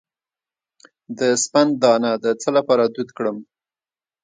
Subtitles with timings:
[1.17, 3.37] د سپند دانه د څه لپاره دود کړم؟